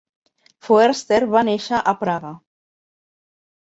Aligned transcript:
Foerster 0.67 1.21
va 1.35 1.45
néixer 1.51 1.85
a 1.93 1.97
Praga. 2.03 2.37